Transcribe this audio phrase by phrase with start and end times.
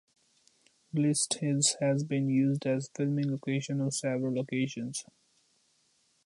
[0.91, 5.05] Blists Hill has been used as a filming location on several occasions.